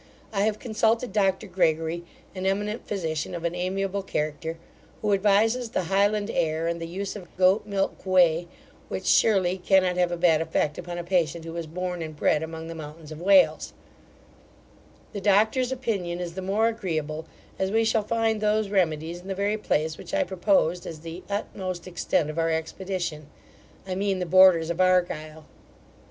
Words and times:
I 0.33 0.45
have 0.45 0.57
consulted 0.57 1.13
Dr 1.13 1.45
Gregory, 1.45 2.03
an 2.33 2.47
eminent 2.47 2.87
physician 2.87 3.35
of 3.35 3.43
an 3.43 3.53
amiable 3.53 4.01
character, 4.01 4.57
who 5.03 5.13
advises 5.13 5.69
the 5.69 5.83
highland 5.93 6.31
air, 6.31 6.65
and 6.67 6.81
the 6.81 6.87
use 6.87 7.15
of 7.15 7.37
goat 7.37 7.67
milk 7.67 8.03
whey, 8.03 8.47
which, 8.89 9.05
surely, 9.05 9.59
cannot 9.59 9.97
have 9.97 10.11
a 10.11 10.17
bad 10.17 10.41
effect 10.41 10.79
upon 10.79 10.97
a 10.97 11.03
patient 11.03 11.45
who 11.45 11.53
was 11.53 11.67
born 11.67 12.01
and 12.01 12.15
bred 12.15 12.41
among 12.41 12.65
the 12.65 12.73
mountains 12.73 13.11
of 13.11 13.21
Wales 13.21 13.73
The 15.13 15.21
doctors 15.21 15.71
opinion 15.71 16.19
is 16.19 16.33
the 16.33 16.41
more 16.41 16.67
agreeable, 16.67 17.27
as 17.59 17.69
we 17.69 17.83
shall 17.83 18.01
find 18.01 18.41
those 18.41 18.69
remedies 18.69 19.19
in 19.21 19.27
the 19.27 19.35
very 19.35 19.55
place 19.59 19.99
which 19.99 20.15
I 20.15 20.23
proposed 20.23 20.87
as 20.87 21.01
the 21.01 21.21
utmost 21.29 21.85
extent 21.85 22.31
of 22.31 22.39
our 22.39 22.49
expedition 22.49 23.27
I 23.85 23.93
mean 23.93 24.17
the 24.17 24.25
borders 24.25 24.71
of 24.71 24.81
Argyle. 24.81 25.45